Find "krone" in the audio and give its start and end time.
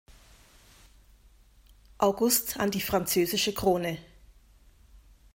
3.53-3.99